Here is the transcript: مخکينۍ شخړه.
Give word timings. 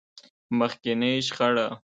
مخکينۍ 0.59 1.13
شخړه. 1.27 1.67